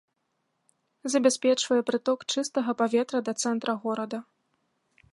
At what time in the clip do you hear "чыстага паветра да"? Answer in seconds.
2.33-3.33